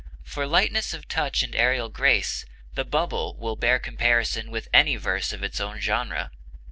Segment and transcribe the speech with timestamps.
[0.23, 5.31] For lightness of touch and aerial grace, 'The Bubble' will bear comparison with any verse
[5.31, 6.31] of its own genre.